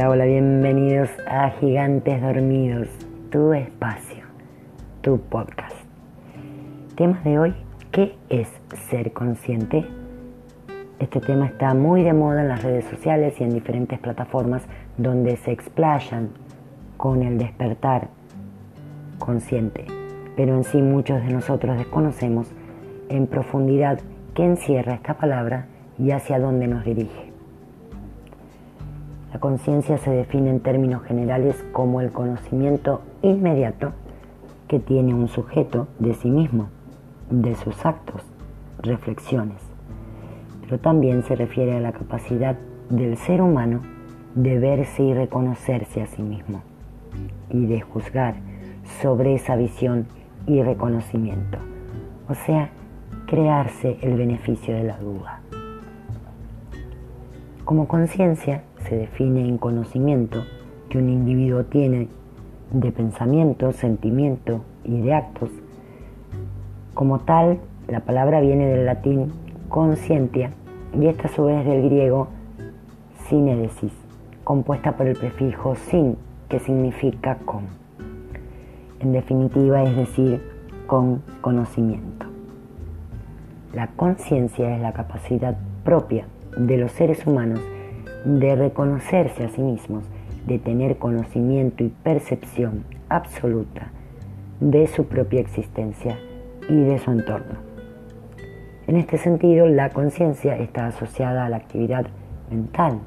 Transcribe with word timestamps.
Hola, 0.00 0.08
hola, 0.08 0.24
bienvenidos 0.24 1.10
a 1.26 1.50
Gigantes 1.50 2.22
Dormidos, 2.22 2.88
tu 3.30 3.52
espacio, 3.52 4.24
tu 5.02 5.20
podcast. 5.20 5.76
Tema 6.96 7.20
de 7.22 7.38
hoy, 7.38 7.54
¿qué 7.92 8.14
es 8.30 8.48
ser 8.88 9.12
consciente? 9.12 9.84
Este 10.98 11.20
tema 11.20 11.48
está 11.48 11.74
muy 11.74 12.02
de 12.02 12.14
moda 12.14 12.40
en 12.40 12.48
las 12.48 12.62
redes 12.62 12.86
sociales 12.86 13.38
y 13.40 13.44
en 13.44 13.52
diferentes 13.52 13.98
plataformas 13.98 14.62
donde 14.96 15.36
se 15.36 15.52
explayan 15.52 16.30
con 16.96 17.22
el 17.22 17.36
despertar 17.36 18.08
consciente, 19.18 19.84
pero 20.34 20.56
en 20.56 20.64
sí 20.64 20.80
muchos 20.80 21.22
de 21.22 21.30
nosotros 21.30 21.76
desconocemos 21.76 22.50
en 23.10 23.26
profundidad 23.26 24.00
qué 24.32 24.46
encierra 24.46 24.94
esta 24.94 25.18
palabra 25.18 25.66
y 25.98 26.12
hacia 26.12 26.38
dónde 26.38 26.68
nos 26.68 26.86
dirige. 26.86 27.29
La 29.40 29.48
conciencia 29.48 29.96
se 29.96 30.10
define 30.10 30.50
en 30.50 30.60
términos 30.60 31.02
generales 31.04 31.64
como 31.72 32.02
el 32.02 32.12
conocimiento 32.12 33.00
inmediato 33.22 33.92
que 34.68 34.80
tiene 34.80 35.14
un 35.14 35.28
sujeto 35.28 35.88
de 35.98 36.12
sí 36.12 36.28
mismo, 36.28 36.68
de 37.30 37.54
sus 37.54 37.86
actos, 37.86 38.20
reflexiones, 38.82 39.62
pero 40.60 40.78
también 40.78 41.22
se 41.22 41.36
refiere 41.36 41.74
a 41.74 41.80
la 41.80 41.92
capacidad 41.92 42.58
del 42.90 43.16
ser 43.16 43.40
humano 43.40 43.80
de 44.34 44.58
verse 44.58 45.04
y 45.04 45.14
reconocerse 45.14 46.02
a 46.02 46.06
sí 46.06 46.20
mismo 46.20 46.60
y 47.48 47.64
de 47.64 47.80
juzgar 47.80 48.34
sobre 49.00 49.32
esa 49.32 49.56
visión 49.56 50.06
y 50.46 50.62
reconocimiento, 50.62 51.56
o 52.28 52.34
sea, 52.34 52.68
crearse 53.26 53.96
el 54.02 54.18
beneficio 54.18 54.74
de 54.74 54.84
la 54.84 54.98
duda. 54.98 55.40
Como 57.70 57.86
conciencia 57.86 58.64
se 58.88 58.96
define 58.96 59.48
en 59.48 59.56
conocimiento 59.56 60.42
que 60.88 60.98
un 60.98 61.08
individuo 61.08 61.62
tiene 61.66 62.08
de 62.72 62.90
pensamiento, 62.90 63.70
sentimiento 63.70 64.64
y 64.82 65.00
de 65.00 65.14
actos. 65.14 65.50
Como 66.94 67.20
tal, 67.20 67.60
la 67.86 68.00
palabra 68.00 68.40
viene 68.40 68.66
del 68.66 68.86
latín 68.86 69.32
conscientia 69.68 70.50
y 71.00 71.06
esta 71.06 71.28
a 71.28 71.30
su 71.30 71.44
vez 71.44 71.64
del 71.64 71.84
griego 71.84 72.26
sinédesis, 73.28 73.92
compuesta 74.42 74.96
por 74.96 75.06
el 75.06 75.16
prefijo 75.16 75.76
sin, 75.76 76.16
que 76.48 76.58
significa 76.58 77.36
con. 77.36 77.66
En 78.98 79.12
definitiva, 79.12 79.84
es 79.84 79.94
decir, 79.94 80.42
con 80.88 81.22
conocimiento. 81.40 82.26
La 83.72 83.86
conciencia 83.92 84.74
es 84.74 84.82
la 84.82 84.92
capacidad 84.92 85.56
propia 85.84 86.26
de 86.56 86.76
los 86.76 86.92
seres 86.92 87.26
humanos 87.26 87.60
de 88.24 88.54
reconocerse 88.54 89.44
a 89.44 89.48
sí 89.48 89.62
mismos, 89.62 90.04
de 90.46 90.58
tener 90.58 90.98
conocimiento 90.98 91.84
y 91.84 91.88
percepción 91.88 92.84
absoluta 93.08 93.90
de 94.60 94.86
su 94.86 95.06
propia 95.06 95.40
existencia 95.40 96.18
y 96.68 96.76
de 96.80 96.98
su 96.98 97.10
entorno. 97.10 97.58
En 98.86 98.96
este 98.96 99.18
sentido, 99.18 99.66
la 99.66 99.90
conciencia 99.90 100.56
está 100.58 100.86
asociada 100.86 101.46
a 101.46 101.48
la 101.48 101.56
actividad 101.56 102.06
mental, 102.50 102.98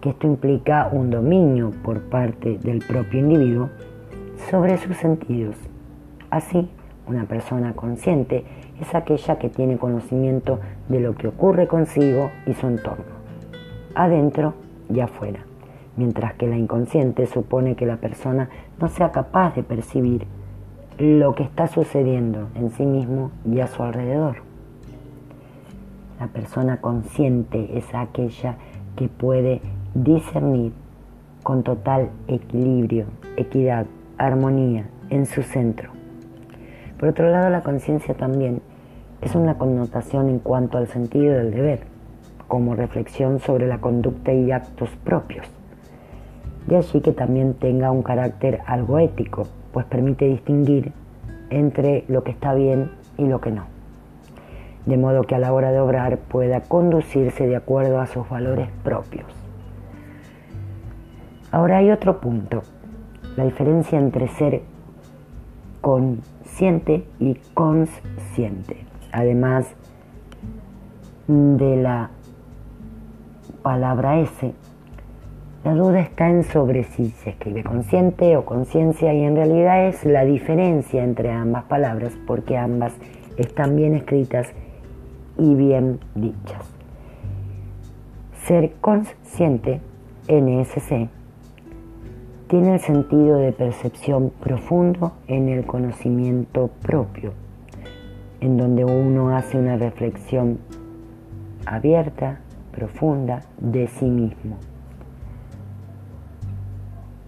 que 0.00 0.10
esto 0.10 0.26
implica 0.26 0.88
un 0.92 1.10
dominio 1.10 1.72
por 1.82 2.02
parte 2.02 2.58
del 2.58 2.78
propio 2.80 3.20
individuo 3.20 3.70
sobre 4.50 4.78
sus 4.78 4.96
sentidos. 4.96 5.56
Así, 6.30 6.68
una 7.06 7.24
persona 7.24 7.74
consciente 7.74 8.44
es 8.80 8.94
aquella 8.94 9.38
que 9.38 9.48
tiene 9.48 9.78
conocimiento 9.78 10.60
de 10.88 11.00
lo 11.00 11.14
que 11.14 11.28
ocurre 11.28 11.66
consigo 11.66 12.30
y 12.46 12.54
su 12.54 12.66
entorno, 12.66 13.04
adentro 13.94 14.54
y 14.92 15.00
afuera, 15.00 15.40
mientras 15.96 16.34
que 16.34 16.46
la 16.46 16.56
inconsciente 16.56 17.26
supone 17.26 17.74
que 17.74 17.86
la 17.86 17.96
persona 17.96 18.48
no 18.80 18.88
sea 18.88 19.10
capaz 19.10 19.54
de 19.54 19.62
percibir 19.62 20.26
lo 20.98 21.34
que 21.34 21.42
está 21.42 21.66
sucediendo 21.66 22.48
en 22.54 22.70
sí 22.70 22.84
mismo 22.84 23.30
y 23.44 23.60
a 23.60 23.66
su 23.66 23.82
alrededor. 23.82 24.36
La 26.20 26.28
persona 26.28 26.80
consciente 26.80 27.76
es 27.76 27.92
aquella 27.94 28.56
que 28.96 29.08
puede 29.08 29.60
discernir 29.94 30.72
con 31.42 31.62
total 31.62 32.10
equilibrio, 32.28 33.06
equidad, 33.36 33.86
armonía 34.18 34.86
en 35.10 35.26
su 35.26 35.42
centro. 35.42 36.01
Por 37.02 37.08
otro 37.08 37.28
lado, 37.32 37.50
la 37.50 37.62
conciencia 37.62 38.14
también 38.14 38.62
es 39.22 39.34
una 39.34 39.58
connotación 39.58 40.28
en 40.28 40.38
cuanto 40.38 40.78
al 40.78 40.86
sentido 40.86 41.34
del 41.34 41.50
deber, 41.50 41.80
como 42.46 42.76
reflexión 42.76 43.40
sobre 43.40 43.66
la 43.66 43.80
conducta 43.80 44.32
y 44.32 44.52
actos 44.52 44.88
propios. 45.02 45.44
De 46.68 46.76
allí 46.76 47.00
que 47.00 47.10
también 47.10 47.54
tenga 47.54 47.90
un 47.90 48.04
carácter 48.04 48.60
algo 48.66 49.00
ético, 49.00 49.48
pues 49.72 49.84
permite 49.86 50.26
distinguir 50.26 50.92
entre 51.50 52.04
lo 52.06 52.22
que 52.22 52.30
está 52.30 52.54
bien 52.54 52.92
y 53.18 53.26
lo 53.26 53.40
que 53.40 53.50
no. 53.50 53.64
De 54.86 54.96
modo 54.96 55.24
que 55.24 55.34
a 55.34 55.40
la 55.40 55.52
hora 55.52 55.72
de 55.72 55.80
obrar 55.80 56.18
pueda 56.18 56.60
conducirse 56.60 57.48
de 57.48 57.56
acuerdo 57.56 58.00
a 58.00 58.06
sus 58.06 58.28
valores 58.28 58.68
propios. 58.84 59.26
Ahora 61.50 61.78
hay 61.78 61.90
otro 61.90 62.20
punto, 62.20 62.62
la 63.36 63.42
diferencia 63.44 63.98
entre 63.98 64.28
ser 64.28 64.62
consciente 65.82 67.04
y 67.20 67.34
consciente 67.52 68.86
además 69.12 69.66
de 71.28 71.76
la 71.76 72.10
palabra 73.62 74.18
S, 74.20 74.52
la 75.64 75.74
duda 75.74 76.00
está 76.00 76.28
en 76.28 76.42
sobre 76.42 76.82
si 76.82 77.10
se 77.10 77.30
escribe 77.30 77.62
consciente 77.62 78.36
o 78.36 78.44
conciencia 78.44 79.14
y 79.14 79.22
en 79.22 79.36
realidad 79.36 79.86
es 79.86 80.04
la 80.04 80.24
diferencia 80.24 81.04
entre 81.04 81.30
ambas 81.30 81.64
palabras 81.64 82.18
porque 82.26 82.56
ambas 82.56 82.92
están 83.36 83.76
bien 83.76 83.94
escritas 83.94 84.48
y 85.38 85.54
bien 85.54 86.00
dichas. 86.16 86.74
Ser 88.44 88.72
consciente, 88.80 89.80
NSC, 90.26 91.08
tiene 92.52 92.74
el 92.74 92.80
sentido 92.80 93.38
de 93.38 93.50
percepción 93.50 94.28
profundo 94.28 95.12
en 95.26 95.48
el 95.48 95.64
conocimiento 95.64 96.68
propio 96.82 97.32
en 98.42 98.58
donde 98.58 98.84
uno 98.84 99.34
hace 99.34 99.56
una 99.56 99.78
reflexión 99.78 100.58
abierta, 101.64 102.40
profunda 102.70 103.40
de 103.56 103.86
sí 103.86 104.04
mismo. 104.04 104.58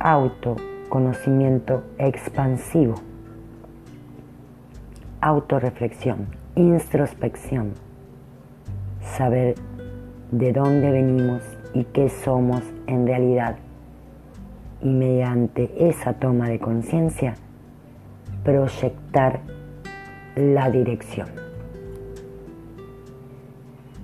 Autoconocimiento 0.00 1.82
expansivo. 1.96 2.96
Autoreflexión, 5.22 6.26
introspección. 6.56 7.72
Saber 9.16 9.54
de 10.30 10.52
dónde 10.52 10.90
venimos 10.90 11.40
y 11.72 11.84
qué 11.84 12.10
somos 12.10 12.60
en 12.86 13.06
realidad. 13.06 13.56
Y 14.82 14.88
mediante 14.88 15.88
esa 15.88 16.14
toma 16.14 16.48
de 16.48 16.58
conciencia, 16.58 17.34
proyectar 18.44 19.40
la 20.36 20.70
dirección. 20.70 21.28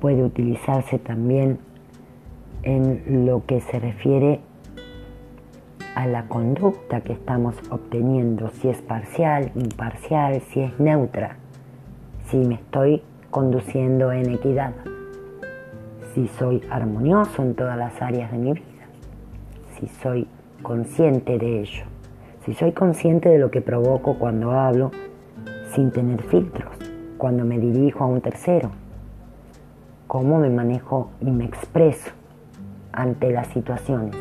Puede 0.00 0.24
utilizarse 0.24 0.98
también 0.98 1.58
en 2.62 3.26
lo 3.26 3.44
que 3.46 3.60
se 3.60 3.78
refiere 3.78 4.40
a 5.94 6.06
la 6.06 6.26
conducta 6.26 7.02
que 7.02 7.12
estamos 7.12 7.54
obteniendo, 7.70 8.50
si 8.50 8.68
es 8.68 8.82
parcial, 8.82 9.52
imparcial, 9.54 10.40
si 10.40 10.60
es 10.60 10.78
neutra, 10.80 11.36
si 12.26 12.38
me 12.38 12.54
estoy 12.54 13.02
conduciendo 13.30 14.10
en 14.12 14.32
equidad, 14.32 14.72
si 16.14 16.26
soy 16.28 16.62
armonioso 16.70 17.42
en 17.42 17.54
todas 17.54 17.78
las 17.78 18.00
áreas 18.02 18.32
de 18.32 18.38
mi 18.38 18.52
vida, 18.54 18.86
si 19.78 19.86
soy 19.86 20.26
consciente 20.62 21.38
de 21.38 21.60
ello, 21.60 21.84
si 22.44 22.54
soy 22.54 22.72
consciente 22.72 23.28
de 23.28 23.38
lo 23.38 23.50
que 23.50 23.60
provoco 23.60 24.18
cuando 24.18 24.52
hablo, 24.52 24.90
sin 25.74 25.90
tener 25.90 26.22
filtros 26.22 26.74
cuando 27.18 27.44
me 27.44 27.58
dirijo 27.58 28.04
a 28.04 28.06
un 28.06 28.20
tercero, 28.20 28.70
cómo 30.06 30.38
me 30.38 30.50
manejo 30.50 31.10
y 31.20 31.30
me 31.30 31.44
expreso 31.44 32.10
ante 32.92 33.32
las 33.32 33.48
situaciones, 33.48 34.14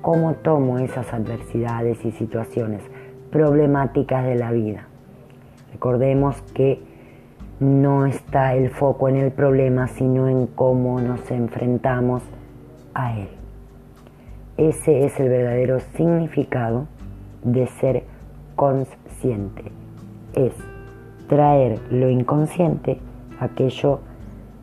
cómo 0.00 0.34
tomo 0.34 0.78
esas 0.78 1.12
adversidades 1.12 2.04
y 2.04 2.10
situaciones 2.12 2.82
problemáticas 3.30 4.24
de 4.24 4.36
la 4.36 4.50
vida. 4.50 4.88
Recordemos 5.72 6.40
que 6.54 6.82
no 7.60 8.06
está 8.06 8.54
el 8.54 8.70
foco 8.70 9.08
en 9.08 9.16
el 9.16 9.32
problema, 9.32 9.88
sino 9.88 10.28
en 10.28 10.46
cómo 10.46 11.00
nos 11.00 11.30
enfrentamos 11.30 12.22
a 12.94 13.18
él. 13.18 13.37
Ese 14.58 15.06
es 15.06 15.18
el 15.20 15.28
verdadero 15.28 15.78
significado 15.96 16.88
de 17.44 17.68
ser 17.68 18.02
consciente. 18.56 19.62
Es 20.34 20.52
traer 21.28 21.78
lo 21.90 22.10
inconsciente, 22.10 22.98
aquello 23.38 24.00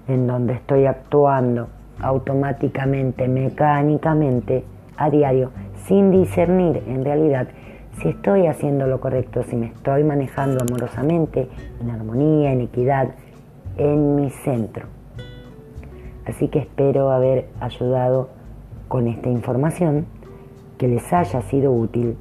en 0.10 0.28
donde 0.28 0.54
estoy 0.54 0.86
actuando 0.86 1.70
automáticamente, 2.02 3.30
mecánicamente, 3.30 4.66
a 4.98 5.10
diario 5.10 5.52
sin 5.88 6.12
discernir 6.12 6.84
en 6.88 7.06
realidad 7.06 7.48
si 8.02 8.10
estoy 8.10 8.48
haciendo 8.48 8.88
lo 8.88 9.00
correcto, 9.00 9.44
si 9.44 9.56
me 9.56 9.68
estoy 9.68 10.04
manejando 10.04 10.62
amorosamente, 10.62 11.48
en 11.80 11.90
armonía, 11.90 12.52
en 12.52 12.60
equidad, 12.60 13.12
en 13.78 14.16
mi 14.18 14.30
centro. 14.30 14.88
Así 16.26 16.50
que 16.50 16.60
espero 16.60 17.12
haber 17.12 17.48
ayudado 17.62 18.35
con 18.88 19.08
esta 19.08 19.30
información, 19.30 20.06
que 20.78 20.88
les 20.88 21.12
haya 21.14 21.42
sido 21.44 21.72
útil. 21.72 22.18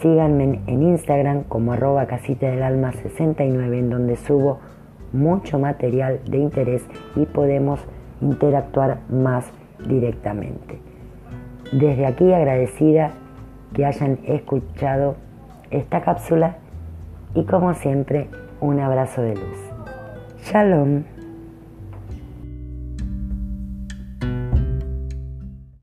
Síganme 0.00 0.60
en 0.66 0.82
Instagram 0.82 1.44
como 1.44 1.72
arroba 1.72 2.06
casita 2.06 2.46
del 2.46 2.62
alma 2.62 2.92
69 2.92 3.78
en 3.78 3.90
donde 3.90 4.16
subo 4.16 4.58
mucho 5.12 5.58
material 5.58 6.20
de 6.28 6.38
interés 6.38 6.82
y 7.16 7.26
podemos 7.26 7.80
interactuar 8.20 9.00
más 9.08 9.50
directamente. 9.86 10.78
Desde 11.72 12.06
aquí 12.06 12.32
agradecida 12.32 13.12
que 13.74 13.84
hayan 13.84 14.18
escuchado 14.24 15.16
esta 15.70 16.02
cápsula 16.02 16.56
y 17.34 17.44
como 17.44 17.74
siempre 17.74 18.28
un 18.60 18.80
abrazo 18.80 19.22
de 19.22 19.34
luz. 19.34 19.70
Shalom. 20.42 21.19